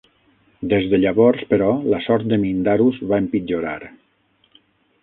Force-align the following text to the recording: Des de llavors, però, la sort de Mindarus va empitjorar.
Des 0.71 0.87
de 0.93 0.99
llavors, 1.03 1.43
però, 1.51 1.67
la 1.95 2.01
sort 2.07 2.27
de 2.33 2.41
Mindarus 2.47 3.01
va 3.13 3.21
empitjorar. 3.27 3.79